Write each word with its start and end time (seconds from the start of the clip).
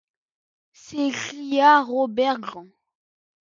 s’écria 0.73 1.83
Robert 1.83 2.39
Grant. 2.39 2.65